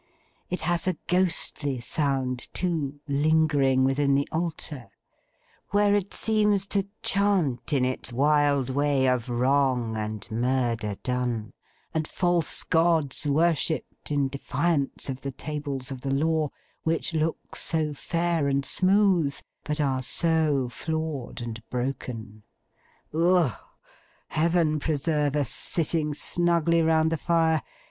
[0.49, 4.89] It has a ghostly sound too, lingering within the altar;
[5.69, 11.53] where it seems to chaunt, in its wild way, of Wrong and Murder done,
[11.93, 16.49] and false Gods worshipped, in defiance of the Tables of the Law,
[16.81, 22.41] which look so fair and smooth, but are so flawed and broken.
[23.13, 23.55] Ugh!
[24.29, 27.61] Heaven preserve us, sitting snugly round the fire!